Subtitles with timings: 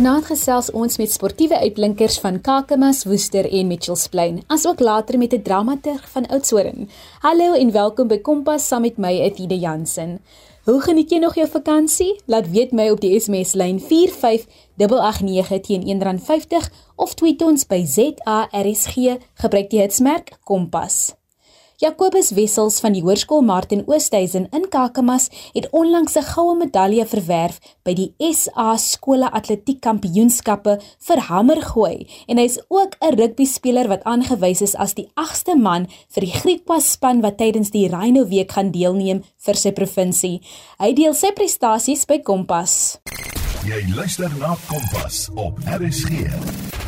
[0.00, 5.34] Vanaand gesels ons met sportiewe uitblinkers van Kakamas, Woester en Mitchells Plain, asook later met
[5.36, 6.88] 'n dramaturg van Oudtshoorn.
[7.18, 10.20] Hallo en welkom by Kompas saam met my Etide Jansen.
[10.64, 12.20] Hoe geniet jy nog jou vakansie?
[12.26, 18.94] Laat weet my op die SMS lyn 45889 teen R1.50 of tweet ons by ZARSG
[19.34, 21.19] gebruik die hitsmerk Kompas.
[21.80, 27.56] Jacobus Wessels van die Hoërskool Martin Oosthuizen in Kakamas het onlangs 'n goue medalje verwerf
[27.84, 33.88] by die SA Skole Atletiek Kampioenskappe vir hamergooi en hy is ook 'n rugby speler
[33.88, 38.28] wat aangewys is as die 8ste man vir die Griekwa span wat tydens die Rhino
[38.28, 40.40] week gaan deelneem vir sy provinsie.
[40.78, 42.98] Hy deel sy prestasies by Kompas.
[43.64, 46.79] Jy luister na Kompas op RSG.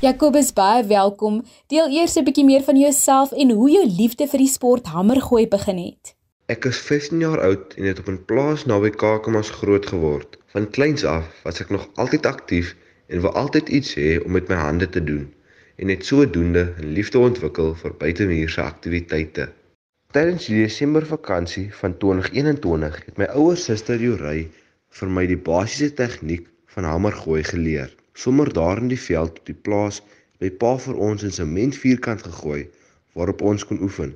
[0.00, 1.42] Jacobus baie welkom.
[1.68, 5.48] Deel eers 'n bietjie meer van jouself en hoe jou liefde vir die sport hamergooi
[5.48, 6.14] begin het.
[6.46, 10.38] Ek is 15 jaar oud en het op 'n plaas naby Kakamas groot geword.
[10.54, 12.76] Van kleins af was ek nog altyd aktief
[13.06, 15.34] en wou altyd iets hê om met my hande te doen
[15.76, 19.52] en het sodoende 'n liefde ontwikkel vir buitemuurse aktiwiteite.
[20.10, 24.48] Tydens die Desember vakansie van 2021 het my ouer suster Jorey
[24.88, 29.60] vir my die basiese tegniek van hamergooi geleer sommer daar in die veld op die
[29.68, 30.02] plaas
[30.40, 32.68] by pa vir ons in sement vierkant gegooi
[33.18, 34.14] waarop ons kon oefen.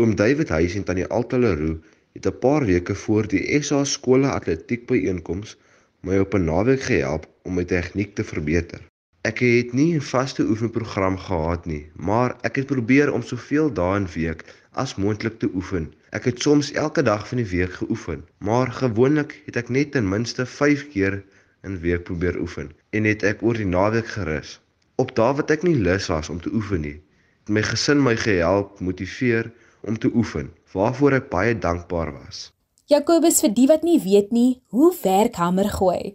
[0.00, 1.76] Oom David Huys en tannie Altaleroe
[2.14, 5.56] het 'n paar weke voor die SA skole atletiek byeenkoms
[6.00, 8.80] my op 'n naweek gehelp om my tegniek te verbeter.
[9.22, 13.96] Ek het nie 'n vaste oefenprogram gehad nie, maar ek het probeer om soveel dae
[13.96, 15.92] in week as moontlik te oefen.
[16.10, 20.08] Ek het soms elke dag van die week geoefen, maar gewoonlik het ek net ten
[20.08, 21.22] minste 5 keer
[21.62, 24.60] in week probeer oefen en het ek oor die naweek gerus.
[25.02, 26.98] Op dae wat ek nie lus was om te oefen nie,
[27.42, 29.50] het my gesin my gehelp motiveer
[29.88, 32.50] om te oefen, waarvoor ek baie dankbaar was.
[32.90, 36.14] Jacobus vir die wat nie weet nie, hoe werk hamergooi?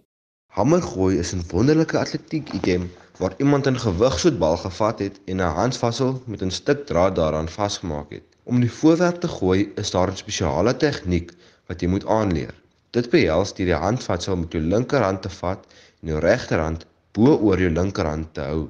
[0.58, 6.22] Hamergooi is 'n wonderlike atletiek item waar iemand 'n gewigsvoetbal gevat het en 'n handvatsel
[6.26, 8.24] met 'n stuk draad daaraan vasgemaak het.
[8.44, 11.32] Om die voorwerp te gooi, is daar 'n spesiale tegniek
[11.68, 12.54] wat jy moet aanleer.
[12.98, 15.66] Dit behels deur die handvatsel met jou linkerhand te vat
[16.02, 18.64] en jou regterhand bo oor jou linkerhand te hou.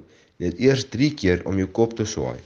[0.44, 2.42] Net eers 3 keer om jou kop te swaai.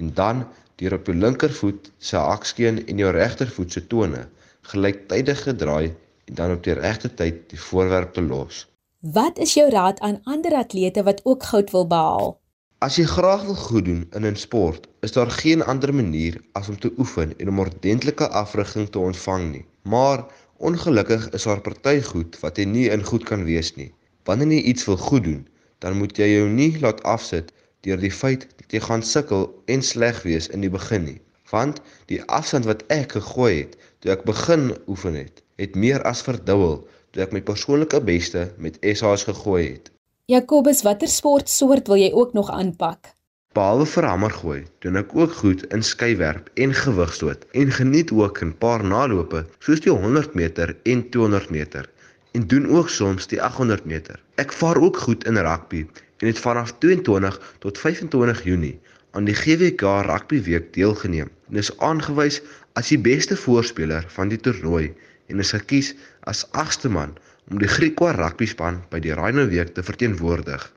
[0.00, 0.46] En dan
[0.80, 4.24] deur op jou linkervoet se akskeen en jou regtervoet se tone
[4.72, 5.92] gelyktydig gedraai
[6.30, 8.64] en dan op die regte tyd die voorwerp te los.
[9.00, 12.36] Wat is jou raad aan ander atlete wat ook goud wil behaal?
[12.80, 16.68] As jy graag wil goed doen in 'n sport, is daar geen ander manier as
[16.68, 19.66] om te oefen en om ordentlike afrigting te ontvang nie.
[19.82, 20.24] Maar
[20.60, 23.88] Ongelukkig is daar party goed wat jy nie in goed kan wees nie.
[24.28, 25.46] Wanneer jy iets wil goed doen,
[25.80, 27.48] dan moet jy jou nie laat afsit
[27.86, 31.16] deur die feit dat jy gaan sukkel en sleg wees in die begin nie.
[31.48, 31.80] Want
[32.12, 36.82] die afstand wat ek gegooi het toe ek begin oefen het, het meer as verdubbel
[37.16, 39.88] toe ek my persoonlike beste met SA's gegooi het.
[40.28, 43.14] Jacobus, watter sportsoort wil jy ook nog aanpak?
[43.58, 48.52] Behalwe vir hamergooi, doen ek ook goed in skeywerp en gewigstoot en geniet ook 'n
[48.64, 51.88] paar nalope soos die 100 meter en 200 meter
[52.38, 54.22] en doen ook soms die 800 meter.
[54.44, 55.82] Ek vaar ook goed in rugby
[56.20, 58.78] en het vanaf 22 tot 25 Junie
[59.10, 62.42] aan die GWK Rugby Week deelgeneem en is aangewys
[62.78, 64.94] as die beste voorspeler van die toernooi
[65.26, 67.18] en is gekies as 8ste man
[67.50, 70.70] om die Griekwa rugby span by die Rhino Week te verteenwoordig.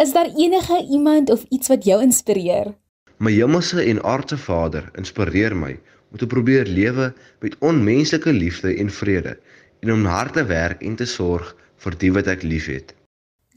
[0.00, 2.74] Is daar enige iemand of iets wat jou inspireer?
[3.16, 5.74] My hemelse en aardse Vader inspireer my
[6.10, 7.10] om te probeer lewe
[7.44, 9.34] met onmenslike liefde en vrede
[9.80, 11.50] en om hard te werk en te sorg
[11.84, 12.94] vir die wat ek liefhet.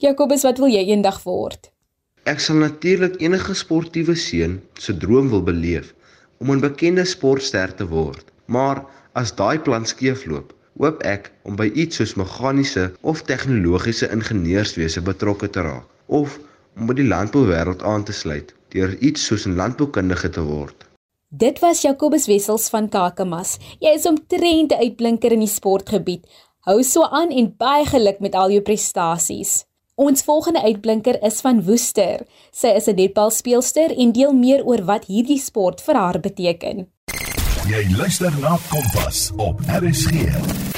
[0.04, 1.72] Jakobus, wat wil jy eendag word?
[2.28, 5.94] Ek sal natuurlik enige sportiewe seun se droom wil beleef
[6.44, 8.26] om 'n bekende sportster te word.
[8.52, 8.84] Maar
[9.14, 15.48] as daai plan skeefloop, hoop ek om by iets soos meganiese of tegnologiese ingenieurswese betrokke
[15.50, 16.38] te raak of
[16.78, 20.86] om by die landbouwêreld aan te sluit deur iets soos 'n landboukundige te word.
[21.30, 23.58] Dit was Jacobus Wessels van Kakamas.
[23.80, 26.26] Jy is omtrent 'n uitblinker in die sportgebied.
[26.60, 29.66] Hou so aan en baie geluk met al jou prestasies.
[29.96, 32.26] Ons volgende uitblinker is van Woester.
[32.52, 36.88] Sy is 'n netbalspeelster en deel meer oor wat hierdie sport vir haar beteken.
[37.68, 40.73] Jy luister na Kompas op RSG.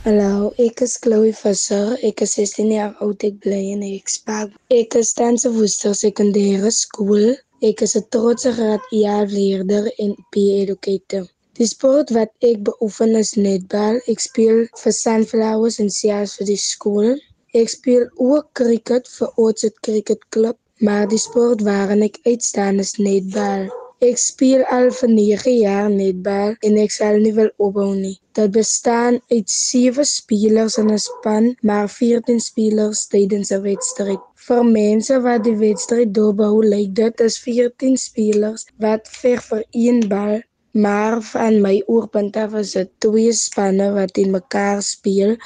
[0.00, 1.98] Hallo, ek is Chloe Visser.
[2.08, 3.20] Ek is 16 jaar oud.
[3.26, 4.54] Ek bly in Ekspark.
[4.72, 7.34] Ek is tans op Woester Sekondêre Skool.
[7.60, 11.26] Ek is 'n trotse graad jaar leerder en PE educator.
[11.60, 14.00] Die sport wat ek beoefen is netbal.
[14.08, 17.12] Ek speel vir Sunflowers en Sears vir die skool.
[17.52, 22.96] Ek speel ook cricket vir Oudtshoorn Cricket Club, maar die sport waarin ek uitstaan is
[22.96, 23.68] netbal.
[24.00, 28.14] Ek speel al vir 9 jaar netbal en ek sal nie wil ophou nie.
[28.38, 34.22] Dit bestaan uit 7 spelers in 'n span, maar 14 spelers tydens 'n wedstryd.
[34.46, 40.00] Vir mense wat die wedstryd doorbou, lyk dit as 14 spelers wat veg vir een
[40.08, 40.40] bal.
[40.72, 45.36] Maar van my oorpunt af is dit twee spanne wat teen mekaar speel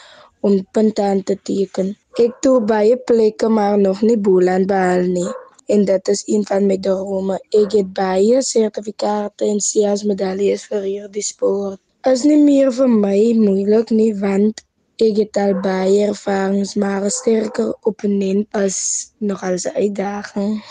[0.40, 1.96] om punte aan te teken.
[2.22, 5.32] Ek toe baie plekke maar nog nie Boland behaal nie
[5.66, 7.38] en dit is een van my drome.
[7.62, 11.81] Ek het baie sertifikate en SIAS medaljes vir hierdie sport.
[12.11, 14.64] Is nie meer vir my moeilik nie want
[15.02, 18.78] ek het al baie ervarings maar 'n sterker opponent is
[19.19, 20.62] nogal 'n uitdaging.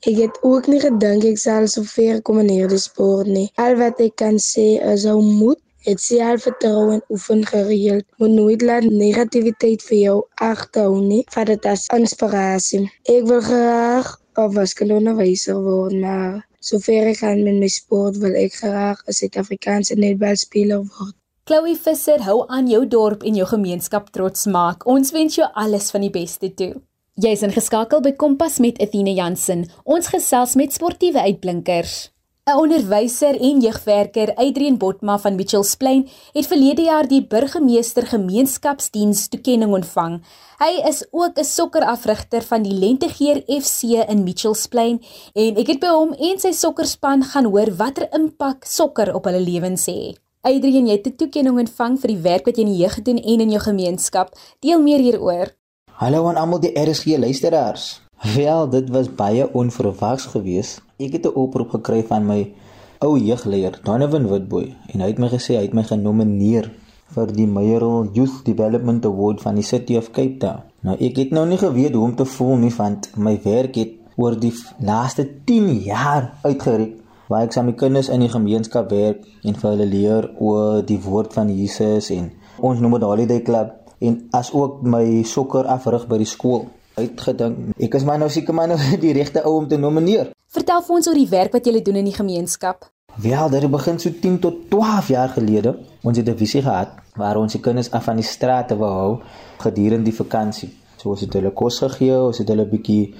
[0.00, 3.50] Ek het ook nie gedink ek sal so ver kom in hierdie sport nie.
[3.54, 8.04] Al wat ek kan sê is ou moed het selfvertroue en oefen gereeld.
[8.16, 11.24] Moet nooit laat negativiteit vir jou agterhou nie.
[11.32, 12.84] Vat dit as inspirasie.
[13.04, 18.54] Ek wil graag 'n wiskundeonderwyser word, maar sover ek gaan met my sport wil ek
[18.62, 21.14] graag 'n Suid-Afrikaanse netbalspeler word.
[21.44, 24.86] Chloe Visser hou aan jou dorp en jou gemeenskap trots maak.
[24.86, 26.74] Ons wens jou alles van die beste toe.
[27.14, 29.66] Jy's ingeskakel by Kompas met Athena Jansen.
[29.84, 32.10] Ons gesels met sportiewe uitblinkers.
[32.50, 39.28] 'n Onderwyser en jeugwerker, Adrian Botma van Mitchells Plain, het verlede jaar die burgemeester gemeenskapsdiens
[39.28, 40.18] toekenning ontvang.
[40.58, 45.00] Hy is ook 'n sokkerafrigter van die Lentegeer FC in Mitchells Plain
[45.34, 49.40] en ek het by hom en sy sokkerspan gaan hoor watter impak sokker op hulle
[49.40, 50.18] lewens het.
[50.42, 53.18] Adrian, jy het 'n toekenning ontvang vir die werk wat jy in die jeug gedoen
[53.18, 54.34] en in jou gemeenskap.
[54.58, 55.54] Deel meer hieroor.
[55.92, 58.00] Hallo aan almal die RSG luisteraars.
[58.20, 60.82] Wel, dit was baie onverwags geweest.
[61.00, 62.52] Ek het 'n oproep gekry van my
[62.98, 66.70] ou jeugleier, Donovan Witboy, en hy het my gesê hy het my genomineer
[67.14, 70.60] vir die Mayoral Youth Development Award van die City of Cape Town.
[70.80, 73.92] Nou ek het nou nie geweet hoe om te voel nie want my werk het
[74.16, 79.24] oor die laaste 10 jaar uitgereik waar ek saam met kinders in die gemeenskap werk
[79.44, 83.72] en vir hulle leer oor die woord van Jesus en ons noem dit Holiday Club
[83.98, 86.68] en as ook my sokker afrig by die skool
[87.00, 87.74] uitgedink.
[87.78, 90.32] Ek is maar nou seker maar nou die regte ou om te nomineer.
[90.50, 92.88] Vertel vir ons oor die werk wat julle doen in die gemeenskap.
[93.20, 95.74] Wel, dit begin so 10 tot 12 jaar gelede.
[96.02, 99.20] Ons het 'n visie gehad waar ons die kinders af van die strate wou hou
[99.58, 100.70] gedurende die vakansie.
[100.96, 103.14] So ons het hulle kos gegee, ons het hulle bietjie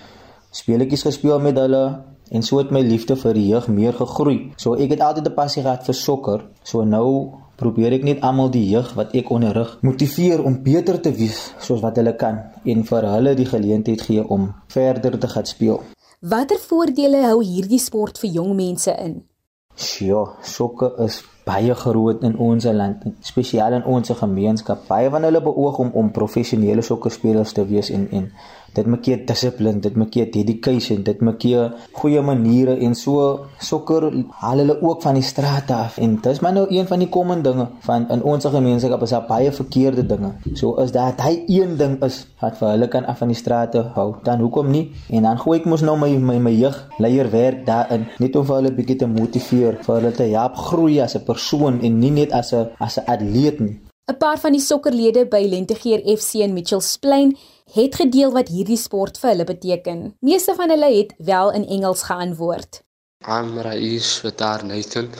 [0.51, 1.85] speletjies gespeel met hulle
[2.31, 4.53] en so het my liefde vir die jeug meer gegroei.
[4.57, 6.41] So ek het altyd 'n passie gehad vir sokker.
[6.63, 11.13] So nou probeer ek net almal die jeug wat ek onderrig motiveer om beter te
[11.17, 12.41] wees soos wat hulle kan
[12.75, 15.83] en vir hulle die geleentheid gee om verder te gaan speel.
[16.21, 19.21] Watter voordele hou hierdie sport vir jong mense in?
[20.01, 24.83] Ja, sokke is baie groot in ons land, spesiaal in ons gemeenskap.
[24.89, 28.27] Baie van hulle beoog om om professionele sokkerspelers te wees en en
[28.75, 33.47] dit maak jy dissipline, dit maak jy dedication, dit maak jy goeie maniere en so
[33.59, 34.11] sokker
[34.43, 37.43] haal hulle ook van die straat af en dis maar nou een van die common
[37.43, 40.33] dinge van in ons gemeenskap is daar baie verkeerde dinge.
[40.55, 43.75] So is daar hy een ding is wat vir hulle kan af van die straat
[43.95, 44.09] hou.
[44.25, 44.91] Dan hoekom nie?
[45.11, 48.47] En dan gooi ek mos nou my my my jeug leier werk daarin net om
[48.47, 52.11] vir hulle bietjie te motiveer, vir hulle te help groei as 'n persoon en nie
[52.11, 53.77] net as 'n as 'n atleet nie.
[54.11, 57.37] 'n Paar van die sokkerlede by Lentegeer FC in Mitchells Plain
[57.73, 60.15] het gedeel wat hierdie sport vir hulle beteken.
[60.21, 62.83] Meeste van hulle het wel in Engels geantwoord.
[63.29, 65.11] I'm Rais Vitar Nathan.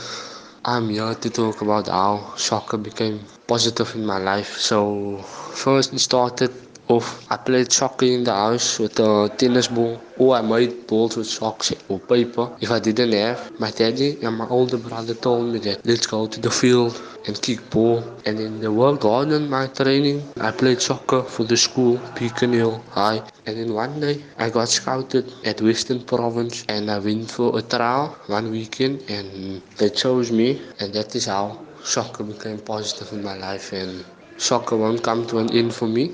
[0.67, 4.59] I'm here to talk about how soccer became positive in my life.
[4.59, 5.19] So
[5.53, 6.51] first it started
[6.91, 10.01] I played soccer in the house with a tennis ball.
[10.19, 12.51] Or I made balls with socks or paper.
[12.61, 16.27] If I didn't have, my daddy and my older brother told me that let's go
[16.27, 18.03] to the field and kick ball.
[18.27, 22.83] And in the world garden, my training, I played soccer for the school, Beacon Hill
[22.91, 23.23] High.
[23.47, 27.63] And then one day, I got scouted at Western Province and I went for a
[27.63, 30.61] trial one weekend and they chose me.
[30.81, 33.73] And that is how soccer became positive in my life.
[33.73, 34.05] And
[34.39, 36.11] soccer won't come to an end for me.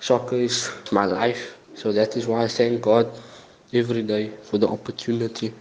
[0.00, 1.58] Soccer is my life.
[1.74, 3.10] So that is why I thank God
[3.74, 5.52] every day for the opportunity.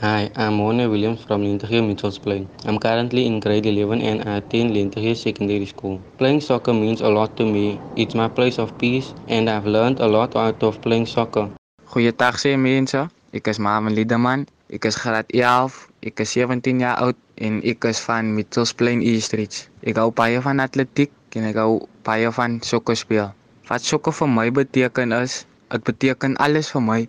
[0.00, 2.48] Hi, I'm Mona Williams from Lintegee Mitchells Plain.
[2.64, 6.00] I'm currently in grade 11 and I attend Lintegee Secondary School.
[6.18, 7.80] Playing soccer means a lot to me.
[7.96, 11.50] It's my place of peace and I've learned a lot out of playing soccer.
[11.90, 13.08] Goeiedag sê mense.
[13.34, 14.46] Ek is Marvin Liederman.
[14.70, 15.90] Ek is graad 11.
[16.06, 19.66] Ek is 17 jaar oud en ek is van Mitchells Plain East Ridge.
[19.82, 23.34] Ek hou baie van atletiek en ek hou baie van sokker speel.
[23.70, 27.00] Wat sokker vir my beteken is, dit beteken alles vir my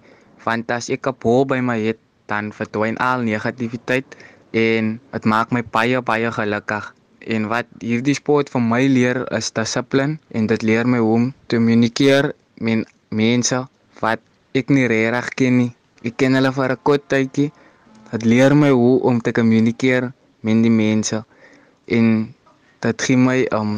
[0.46, 2.00] want as ek 'n bal by my het
[2.32, 4.18] dan verdwyn al negativiteit
[4.54, 6.86] en dit maak my baie baie gelukkig.
[7.36, 11.26] En wat hierdie sport vir my leer is dissipline en dit leer my hoe om
[11.48, 13.60] te kommunikeer met mense
[14.00, 14.22] wat
[14.54, 15.74] ek nie regtig ken nie.
[16.04, 17.52] Ek ken hulle vir 'n kort tydjie,
[18.12, 20.10] Dit leer my hoe om te kommunikeer
[20.44, 21.22] met die mense
[21.98, 22.08] en
[22.84, 23.70] dit gee my um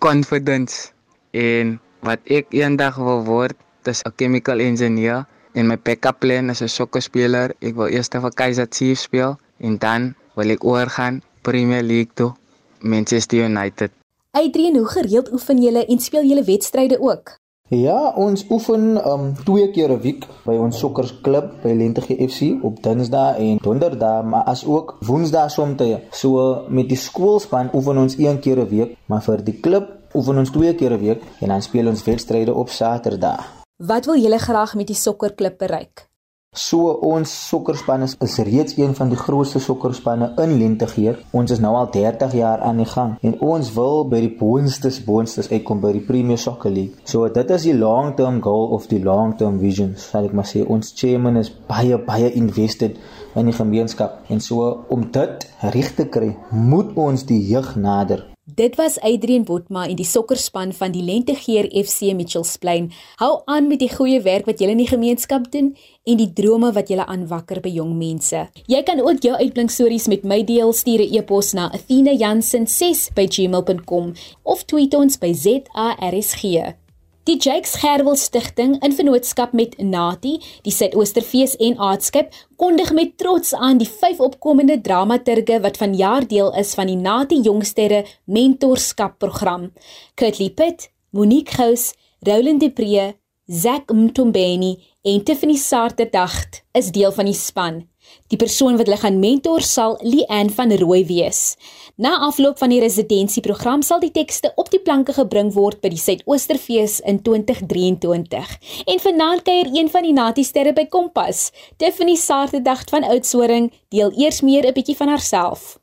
[0.00, 0.94] confidence
[1.36, 6.62] en wat ek eendag wil word, is 'n chemical engineer en my backup plan is
[6.62, 7.54] 'n sokkerspeler.
[7.60, 12.34] Ek wil eers vir Kaizer Chiefs speel en dan wil ek oorgaan Premier League toe,
[12.80, 13.90] Manchester United.
[14.30, 17.38] Adrian, hoe gereeld oefen julle en speel julle wedstryde ook?
[17.68, 22.82] Ja, ons oefen um twee keer 'n week by ons sokkersklub by Lentegee FC op
[22.82, 25.82] Dinsdae en Donderdae, maar as ook Woensdae soms.
[26.10, 30.38] So met die skoolspan oefen ons een keer 'n week, maar vir die klub oefen
[30.38, 33.64] ons twee keer 'n week en dan speel ons wedstryde op Saterdag.
[33.76, 36.08] Wat wil julle graag met die sokkerklub bereik?
[36.56, 41.18] So ons sokkerspan is, is reeds een van die grootste sokkerspanne in Lentegeer.
[41.36, 45.02] Ons is nou al 30 jaar aan die gang en ons wil by die boonstes
[45.04, 46.96] boonstes uitkom by die Premier Soccer League.
[47.04, 49.92] So dit is die long-term goal of die long-term vision.
[50.00, 52.96] Sal ek maar sê ons chairman is baie baie invested
[53.36, 55.44] in die gemeenskap en so om dit
[55.76, 58.24] reg te kry, moet ons die jeug nader.
[58.54, 62.94] Dit was Adrian Botma en die sokkerspan van die Lentegeer FC Mitchells Plain.
[63.18, 65.74] Hou aan met die goeie werk wat julle in die gemeenskap doen
[66.06, 68.46] en die drome wat julle aanwakker by jong mense.
[68.70, 74.64] Jy kan ook jou uitblink stories met my deel stuur 'n e-pos na athena.jansen6@gmail.com of
[74.64, 76.85] tweet ons by ZARSG.
[77.26, 83.50] Die Jakes Gerwel Stichting in vennootskap met Nati, die Suidoosterfees en Aardskip kondig met trots
[83.50, 89.72] aan die vyf opkomende dramaturge wat vanjaar deel is van die Nati Jongsterre Mentorskap program.
[90.14, 93.16] Kurtly Pitt, Monique Gous, Roland Depree,
[93.50, 97.82] Zack Mtombeni en Tiffany Sartedacht is deel van die span.
[98.30, 101.56] Die persoon wat hulle gaan mentor sal Leanne van Rooi wees.
[101.96, 106.00] Na afloop van die residensieprogram sal die tekste op die planke gebring word by die
[106.00, 108.50] Suidoosterfees in 2023.
[108.92, 111.46] En vanaand kuier een van die natiesterre by Kompas,
[111.80, 115.78] Tiffany Sartedacht van Oudtshoorn, deel eers meer 'n bietjie van haarself.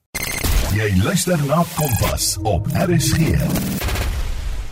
[0.77, 3.33] Jy luister na Kompas op RSG.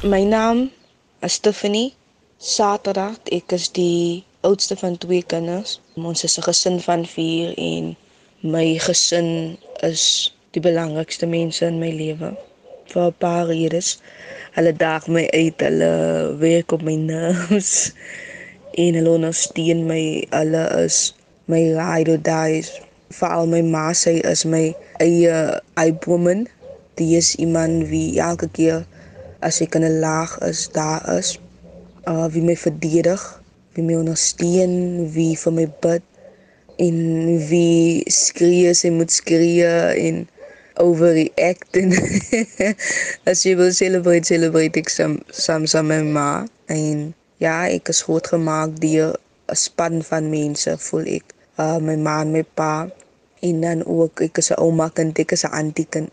[0.03, 0.69] My naam
[1.21, 1.93] is Tiffany
[2.37, 3.33] Sartedacht.
[3.33, 5.79] Ek is die oudste van twee kinders.
[5.95, 7.97] Ons is 'n gesin van 4 en
[8.41, 12.33] my gesin is die belangrikste mense in my lewe.
[12.91, 13.89] Vir 'n paar redes.
[14.55, 15.91] Hulle daag my uit, hulle
[16.39, 17.93] werk op my nerves
[18.83, 20.27] en hulle ondersteun my.
[20.29, 21.13] Hulle is
[21.45, 22.63] my ride or die.
[23.15, 26.47] Veral my ma sy is my eie woman.
[26.99, 28.83] Die is iemand wie elke keer
[29.39, 31.39] as ek in 'n laag is, daar is.
[32.07, 33.41] Uh wie my verdedig
[33.73, 36.03] wie my ondersteun, wie vir my bid
[36.81, 36.97] en
[37.47, 39.67] wie skree as hy moet skree
[40.07, 40.25] en
[40.75, 41.91] overreact en
[43.31, 46.29] as jy wil celebrate, celebrate ek saam saam saam met my ma
[46.71, 47.11] en
[47.41, 49.17] ja, ek is groot gemaak deur
[49.51, 51.33] 'n span van mense, voel ek.
[51.59, 52.87] Uh my ma en my pa
[53.41, 56.09] en dan ook ek is 'n ouma kind, ek is 'n auntie kind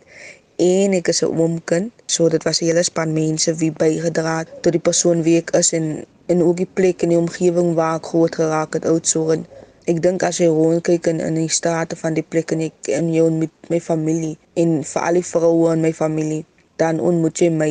[0.59, 1.93] en ek is 'n oomkind.
[2.07, 5.51] So dit was 'n hele span mense wie bygedra het tot die persoon wie ek
[5.61, 9.47] is en en ook die plek in die omgewing waar ek groot geraak het Oudtshoorn.
[9.89, 13.07] Ek dink as jy rondkyk in in die strate van die plek en ek in
[13.15, 16.43] jou met my familie en vir al die vroue in my familie,
[16.77, 17.71] dan ontmoet jy my.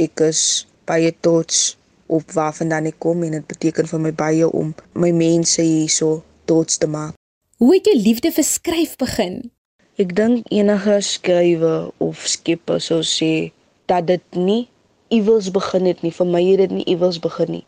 [0.00, 1.74] Ek is baie trots
[2.08, 6.22] op waar vandaan ek kom en dit beteken vir my baie om my mense hierso
[6.48, 7.12] trots te maak.
[7.60, 9.42] Hoe het jou liefde vir skryf begin?
[10.00, 13.52] Ek dink enige skrywer of skepper sou sê
[13.92, 14.62] dat dit nie
[15.12, 16.16] iewers begin het nie.
[16.16, 17.66] Vir my het dit nie iewers begin nie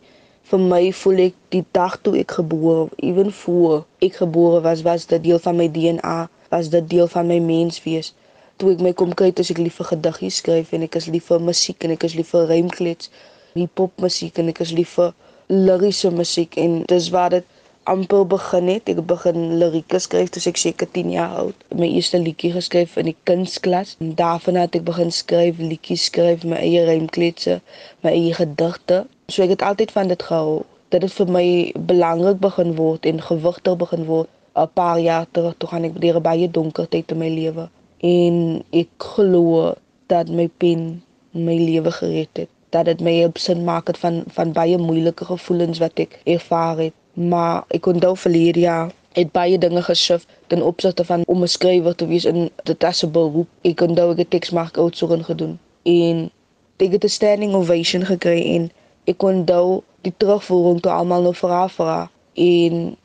[0.51, 5.07] vir my voel ek die dag toe ek gebore, ewen voor ek gebore was, was
[5.11, 6.19] dit deel van my DNA,
[6.53, 8.13] was dit deel van my menswees.
[8.61, 11.31] Toe ek my kom kyk, as ek lief vir gediggies skryf en ek is lief
[11.33, 13.11] vir musiek en ek is lief vir rymklets,
[13.55, 15.15] hip-hop musiek en ek is lief vir
[15.51, 17.51] liriese musiek en dis waar dit
[17.85, 18.89] amper begin het.
[18.89, 21.65] Ek begin lirieke skryf toe ek seker 10 jaar oud.
[21.77, 23.97] My eerste liedjie geskryf in die kunstklas.
[24.01, 27.61] En daarna het ek begin skryf, liedjies skryf, my eie rymkletse,
[28.07, 29.05] my eie gedigte.
[29.29, 30.63] So ek het altyd van dit gehou.
[30.89, 31.47] Dit het vir my
[31.91, 34.29] belangrik begin word en gewigter begin word.
[34.57, 38.35] 'n Paar jaar terug toe gaan ek deur baie donker tyd in my lewe en
[38.71, 39.75] ek glo
[40.07, 41.03] dat my pen
[41.33, 42.51] my lewe gered het.
[42.71, 46.77] Dat dit my op sin maak het van van baie moeilike gevoelens wat ek ervaar
[46.79, 51.49] het maar ek onthou verlede jaar het baie dinge geskif ten opsigte van om 'n
[51.49, 53.49] skrywer te wees in dit as 'n beroep.
[53.63, 56.31] Ek onthou ek het teksmark outsoeking gedoen en
[56.77, 58.71] ek het 'n standing ovation gekry en
[59.11, 61.99] ek onthou die terugvoering toe almal nou vra vra
[62.35, 62.97] en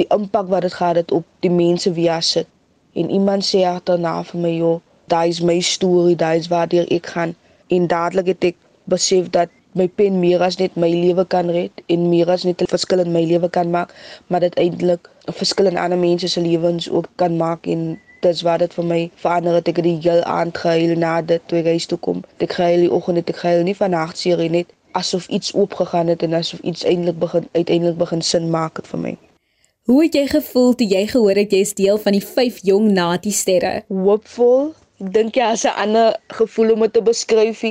[0.00, 2.46] die impak wat dit gehad het op die mense wie as sit.
[2.92, 7.06] En iemand sê agterna vir my, "Joh, daai is my storie, daai is waar ek
[7.06, 7.34] gaan."
[7.68, 11.82] En dadelik het ek besef dat my pen meer as net my lewe kan red
[11.86, 13.94] en meer as net 'n verskil in my lewe kan maak,
[14.26, 18.42] maar dit eintlik 'n verskil in ander mense se lewens ook kan maak en dis
[18.42, 21.58] wat dit vir my verander het ek het die heel aand gehuil na dit toe
[21.58, 22.24] ek huis toe kom.
[22.38, 26.34] Ek gehuil die oggend ek gehuil nie van nagserie net asof iets oopgegaan het en
[26.34, 29.14] asof iets eintlik begin uiteindelik begin sin maak het vir my.
[29.86, 32.88] Hoe het jy gevoel toe jy gehoor het jy is deel van die 5 jong
[32.92, 33.84] Nati sterre?
[33.88, 34.72] Hoopvol.
[35.02, 37.62] Ek dink jy as 'n ander gevoel om dit te beskryf.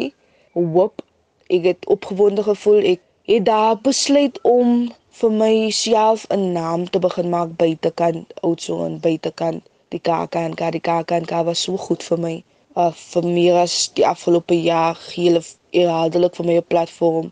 [0.54, 1.02] Hoop.
[1.50, 2.80] Ek het opgewonde gevoel.
[2.94, 9.64] Ek het daar besluit om vir myself 'n naam te begin maak buitekant Oudtshoorn buitekant
[9.90, 12.44] die KAKNK die KAKNK was so goed vir my.
[12.76, 15.42] Uh, vir meer as die afgelope jaar gee hulle
[15.76, 17.30] herhaaldelik vir my 'n platform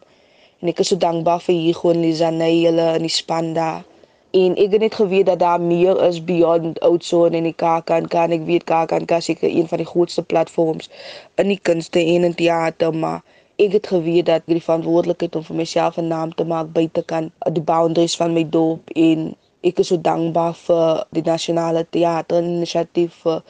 [0.61, 3.83] en ek is so dankbaar vir hier gewoon Lisanne hulle in die span daar.
[4.41, 8.31] En ek het net geweet dat daar meer is beyond Oudtshoorn en die KAKNK kan
[8.31, 10.89] ek weet KAKNK is seker een van die grootste platforms
[11.35, 13.21] in die kunste en in teater maar
[13.55, 17.31] ek het geweet dat die verantwoordelikheid om vir myself 'n naam te maak buite kan
[17.51, 23.13] die boundaries van my dorp en ek is so dankbaar vir die nasionale teater inisiatief
[23.23, 23.43] vir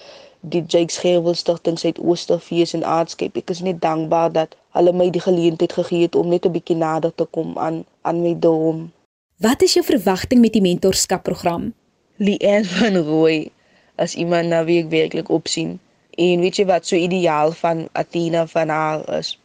[0.44, 3.38] die Jakes Gerwel Stichting Suidoosterfees en Aardskep.
[3.40, 6.76] Ek is net dankbaar dat hulle my die geleentheid gegee het om net 'n bietjie
[6.76, 8.92] nader te kom aan aan my droom.
[9.40, 11.74] Wat is jou verwagting met die mentorskapprogram?
[12.18, 13.52] Lien van Rooi
[13.96, 15.80] as iemand na wie ek werklik opsien.
[16.18, 19.40] En weet jy wat so ideaal van Athena van haar is?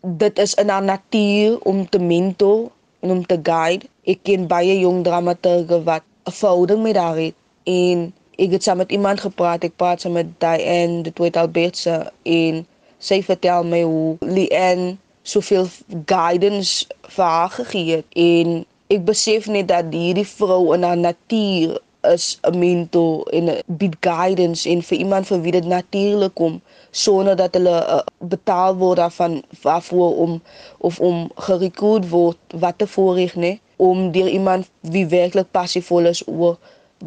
[0.00, 3.86] Dit is in haar natuur om te mentor en om te guide.
[4.04, 8.76] Ek ken baie jong dramaturge wat 'n verhouding met haar het en ek het saam
[8.76, 9.64] met iemand gepraat.
[9.64, 12.66] Ek praat saam met Diane, dit word Albertse en
[13.02, 15.68] sy vertel my hoe Lien soveel
[16.06, 18.62] guidance vir haar gegee het en
[18.92, 21.78] ek besef net dat hierdie vrou in haar natuur
[22.10, 26.60] is 'n mentor en bied guidance en vir iemand vir wie dit natuurlik kom
[26.90, 30.42] sonder dat hulle uh, betaal word daarvan waarvoor om
[30.78, 36.22] of om gerekruut word wat te voorreg nê om deur iemand wie werklik passievol is
[36.26, 36.58] oor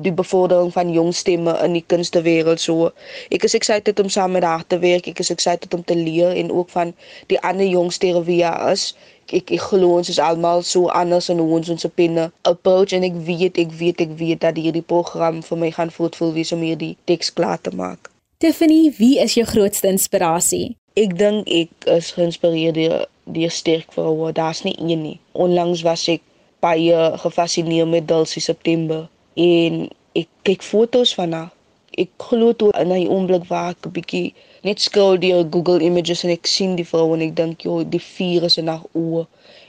[0.01, 2.91] die bevordering van jong stemme in die kunstewêreld so.
[3.33, 5.07] Ek is excited om saam met haar te werk.
[5.07, 6.93] Ek is excited om te leer en ook van
[7.31, 8.93] die ander jong sterre wie daar is.
[9.33, 13.07] Ek ek glo ons is almal so anders en hoe ons ons opine approach en
[13.07, 16.61] ek weet ek weet ek weet dat hierdie program vir my gaan voetvoel wees om
[16.65, 18.11] hierdie teks klaar te maak.
[18.43, 20.75] Tiffany, wie is jou grootste inspirasie?
[20.99, 24.31] Ek dink ek is geïnspireer deur die sterk vroue.
[24.35, 25.19] Daar's nie een nie.
[25.33, 26.21] Onlangs was ek
[26.61, 31.51] baie gefassineer met Dulcie September en ek kyk foto's van haar.
[31.95, 36.23] Ek glo toe in 'n oomblik waar ek 'n bietjie net scroll deur Google Images
[36.23, 39.27] en ek sien die vrou en ek dink, "Jo, die vuur is in haar oë."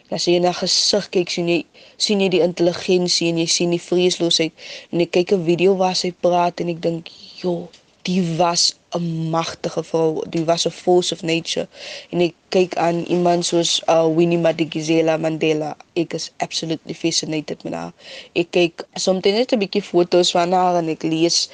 [0.09, 1.65] Dan sien jy na gesig kyk sien jy
[1.97, 4.53] sien jy die intelligensie en jy sien die vreesloosheid
[4.93, 7.09] en ek kyk 'n video waar sy praat en ek dink,
[7.43, 7.69] "Jo,
[8.07, 10.25] die was 'n magtige vrou.
[10.29, 11.69] Die was 'n force of nature.
[12.11, 15.77] En ek kyk aan iemand soos uh, Winnie Madikizela Mandela.
[15.93, 17.93] Ek is absolutely fascinated met haar.
[18.33, 21.49] Ek kyk soms net 'n bietjie foto's van haar en ek lees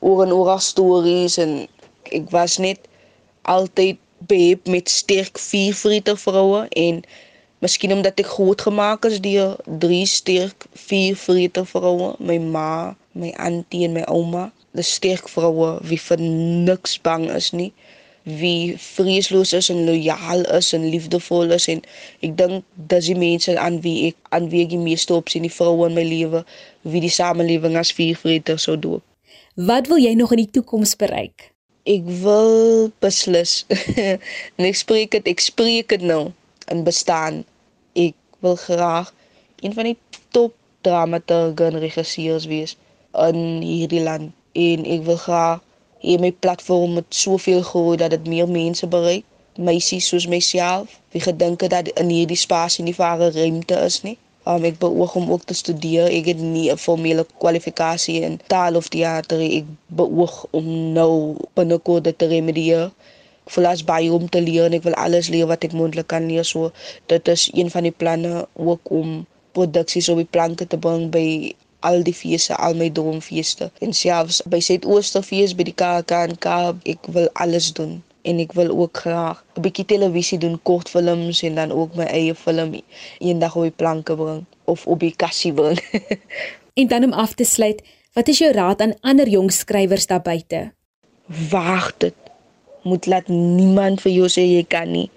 [0.00, 1.68] oor en oor haar stories en
[2.02, 2.78] ek was net
[3.42, 7.02] altyd behept met sterk viervriete vroue en
[7.58, 13.84] miskien omdat ek groot gemaak is deur drie sterk viervriete vroue, my ma, my auntie
[13.84, 17.72] en my ouma 'n sterk vroue wie vir niks bang is nie,
[18.26, 21.82] wie vreesloos is en lojaal is en liefdevol is en
[22.26, 25.46] ek dink dis die mense aan wie ek aan wie ek die meeste op sien
[25.46, 26.40] die vroue in my lewe
[26.82, 29.04] wie die samelewing as viervreter sou doop.
[29.54, 31.52] Wat wil jy nog in die toekoms bereik?
[31.86, 33.60] Ek wil beslis
[34.58, 36.32] en ek spreek dit ek spreek dit nou
[36.74, 37.44] in bestaan.
[37.94, 39.14] Ek wil graag
[39.62, 39.98] een van die
[40.34, 42.74] top dramaturge en regisseurs wees
[43.14, 45.62] in hierdie land en ek wil graag
[46.06, 49.24] hê my platform moet soveel groei dat dit meer mense bereik.
[49.56, 54.02] Meisies soos myself, wie gedink het dat in hierdie spasie nie vir haar ruimte is
[54.04, 54.16] nie.
[54.46, 56.06] Um, ek beoog om ook te studeer.
[56.06, 59.40] Ek het nie 'n formele kwalifikasie in taal of teater.
[59.40, 62.84] Ek beoog om nou binnekort dit te remedieer.
[63.46, 66.06] Ek voel as baie om te leer en ek wil alles leer wat ek moontlik
[66.06, 66.44] kan leer.
[66.44, 66.70] So
[67.06, 71.54] dit is een van die planne ook om produksies op die planke te bring by
[71.80, 73.70] al die feeste, al my droomfeeste.
[73.80, 76.46] En selfs by Suidoosterfees by die KAKNK,
[76.84, 81.54] ek wil alles doen en ek wil ook graag 'n bietjie televisie doen, kortfilms en
[81.54, 82.74] dan ook my eie film
[83.18, 85.78] eendag op die planke bring of op die kassie bring.
[86.80, 90.22] en dan om af te sluit, wat is jou raad aan ander jong skrywers daar
[90.22, 90.72] buite?
[91.50, 92.14] Wag dit.
[92.82, 95.10] Moet laat niemand vir jou sê jy kan nie.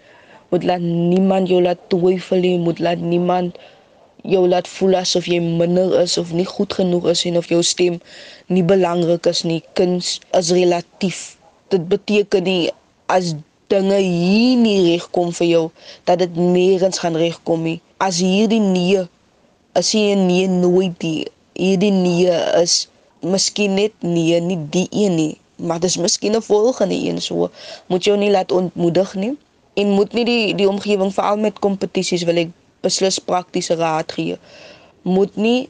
[0.49, 3.57] Moet laat niemand jou laat twyfel nie, moet laat niemand
[4.23, 7.61] jou laat voel asof jy minder is of nie goed genoeg is en of jou
[7.63, 7.99] stem
[8.47, 9.61] nie belangrik is nie.
[9.73, 11.37] Kuns is relatief.
[11.69, 12.71] Dit beteken nie
[13.07, 13.35] as
[13.69, 15.65] dinge hier nie regkom vir jou,
[16.09, 17.79] dat dit nêrens gaan regkom nie.
[18.01, 19.03] As hierdie nee,
[19.77, 21.27] as jy nee nooit die
[21.59, 22.87] hierdie nee is
[23.21, 27.49] miskien net nee, nie die een nie, maar dis miskien 'n volgende een so.
[27.87, 29.35] Moet jou nie laat ontmoedig nie
[29.73, 32.49] en moet nie die die omgewing veral met kompetisies wil ek
[32.85, 34.37] beslis praktiese raad gee.
[35.03, 35.69] Moet nie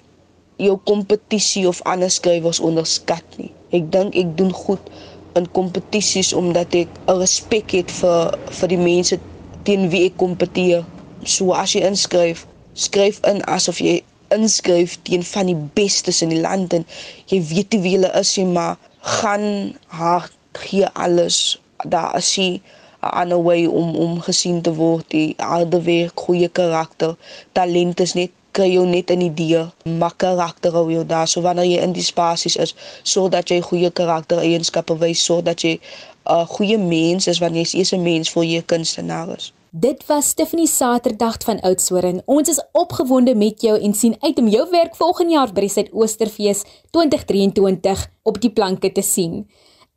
[0.60, 3.52] jou kompetisie of ander skrywers onderskat nie.
[3.76, 4.92] Ek dink ek doen goed
[5.40, 9.20] in kompetisies omdat ek 'n respek het vir vir die mense
[9.64, 10.86] teen wie ek kompeteer.
[11.24, 14.02] So as jy inskryf, skryf in asof jy
[14.36, 16.86] inskryf teen van die bestes in die land en
[17.32, 21.60] jy weet nie wie hulle is nie, maar gaan hard gee alles.
[21.86, 22.62] Daar is jy
[23.02, 27.16] 'n ander way om om gesien te word, die harde werk, goeie karakter,
[27.52, 29.66] talent is net kry jou net 'n idee,
[30.00, 31.28] maar karakter hou jou daar.
[31.28, 35.80] So wanneer jy in die spasies is, sodat jy goeie karaktereienskappe wys, sodat jy 'n
[36.26, 39.54] uh, goeie mens is wanneer jy eers 'n mens vir jou kunstenaar is.
[39.72, 42.22] Dit was Stephanie Saterdag van Oudtshoorn.
[42.26, 45.70] Ons is opgewonde met jou en sien uit om jou werk volgende jaar by die
[45.70, 49.46] Suid-Oosterfees 2023 op die planke te sien.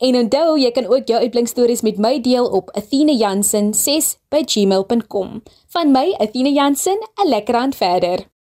[0.03, 5.43] En onthou, jy kan ook jou uitblinkstories met my deel op athenejansen6@gmail.com.
[5.69, 8.33] Van my, Athene Jansen, 'n lekker aand verder.